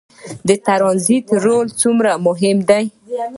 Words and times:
د 0.47 0.49
ټرانزیټ 0.65 1.25
رول 1.43 1.67
څومره 1.81 2.11
مهم 2.27 2.57
دی؟ 2.69 2.85